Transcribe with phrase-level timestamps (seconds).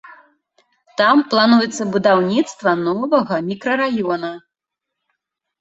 [1.01, 4.33] Там плануецца будаўніцтва новага мікрараёна.